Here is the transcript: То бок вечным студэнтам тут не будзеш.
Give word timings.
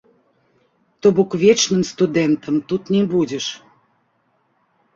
То 1.01 1.07
бок 1.17 1.31
вечным 1.43 1.81
студэнтам 1.91 2.55
тут 2.73 2.81
не 2.97 3.03
будзеш. 3.15 3.45